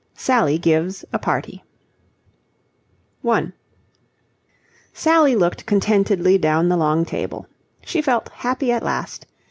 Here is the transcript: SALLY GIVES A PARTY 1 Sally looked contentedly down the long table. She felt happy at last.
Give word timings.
SALLY 0.15 0.57
GIVES 0.57 1.05
A 1.13 1.19
PARTY 1.19 1.63
1 3.21 3.53
Sally 4.93 5.35
looked 5.35 5.67
contentedly 5.67 6.39
down 6.39 6.69
the 6.69 6.75
long 6.75 7.05
table. 7.05 7.45
She 7.85 8.01
felt 8.01 8.29
happy 8.29 8.71
at 8.71 8.81
last. 8.81 9.27